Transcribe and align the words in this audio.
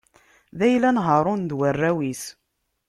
D 0.57 0.59
ayla 0.67 0.89
n 0.95 1.03
Haṛun 1.05 1.41
d 1.49 1.51
warraw-is. 1.57 2.23